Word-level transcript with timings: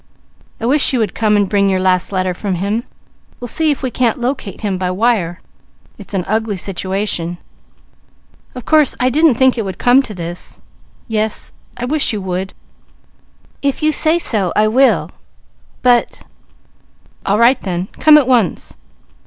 I 0.59 0.65
wish 0.65 0.93
you 0.93 0.97
would 0.97 1.13
come 1.13 1.37
and 1.37 1.47
bring 1.47 1.69
your 1.69 1.79
last 1.79 2.11
letter 2.11 2.33
from 2.33 2.55
him. 2.55 2.85
We'll 3.39 3.47
see 3.47 3.69
if 3.69 3.83
we 3.83 3.91
can't 3.91 4.19
locate 4.19 4.61
him 4.61 4.79
by 4.79 4.89
wire. 4.89 5.41
It's 5.99 6.15
an 6.15 6.25
ugly 6.27 6.57
situation. 6.57 7.37
Of 8.55 8.65
course 8.65 8.95
I 8.99 9.11
didn't 9.11 9.35
think 9.35 9.59
it 9.59 9.61
would 9.63 9.77
come 9.77 10.01
to 10.01 10.15
this. 10.15 10.59
Yes 11.07 11.53
I 11.77 11.85
wish 11.85 12.13
you 12.13 12.19
would! 12.23 12.55
If 13.61 13.83
you 13.83 13.91
say 13.91 14.17
so, 14.17 14.51
I 14.55 14.67
will, 14.67 15.11
but 15.83 16.23
All 17.23 17.37
right 17.37 17.61
then. 17.61 17.85
Come 17.99 18.17
at 18.17 18.27
once! 18.27 18.73